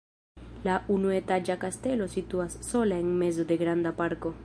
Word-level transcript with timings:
La 0.67 0.77
unuetaĝa 0.93 1.59
kastelo 1.65 2.09
situas 2.17 2.59
sola 2.71 3.01
en 3.07 3.15
mezo 3.25 3.51
de 3.53 3.63
granda 3.65 3.99
parko. 4.03 4.39